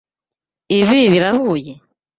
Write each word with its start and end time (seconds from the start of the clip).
Ibi 0.79 0.99
birahuye? 1.11 1.73